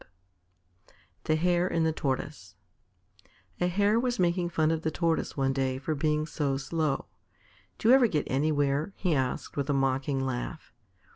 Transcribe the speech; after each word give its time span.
_THE 1.25 1.35
HARE 1.35 1.67
AND 1.67 1.85
THE 1.85 1.91
TORTOISE 1.93 2.55
A 3.59 3.67
Hare 3.67 3.99
was 3.99 4.17
making 4.17 4.49
fun 4.49 4.71
of 4.71 4.81
the 4.81 4.89
Tortoise 4.89 5.37
one 5.37 5.53
day 5.53 5.77
for 5.77 5.93
being 5.93 6.25
so 6.25 6.57
slow. 6.57 7.05
"Do 7.77 7.89
you 7.89 7.93
ever 7.93 8.07
get 8.07 8.25
anywhere?" 8.25 8.93
he 8.95 9.13
asked 9.13 9.55
with 9.57 9.69
a 9.69 9.73
mocking 9.73 10.19
laugh. 10.25 10.73